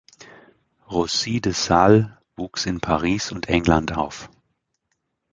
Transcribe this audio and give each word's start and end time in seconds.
Roussy 0.89 1.41
de 1.41 1.53
Sales 1.53 2.07
wuchs 2.35 2.65
in 2.65 2.79
Paris 2.79 3.31
und 3.31 3.47
England 3.49 3.95
auf. 3.95 4.29